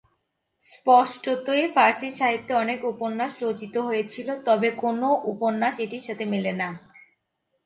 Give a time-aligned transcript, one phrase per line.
[0.63, 6.67] স্পষ্টতই, ফরাসী সাহিত্যে অনেক উপন্যাস রচিত হয়েছিল, তবে কোনও উপন্যাস এটির সাথে মেলে না।